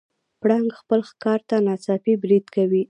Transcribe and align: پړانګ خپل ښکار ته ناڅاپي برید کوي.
پړانګ 0.41 0.69
خپل 0.79 0.99
ښکار 1.09 1.39
ته 1.49 1.55
ناڅاپي 1.67 2.13
برید 2.23 2.45
کوي. 2.55 2.79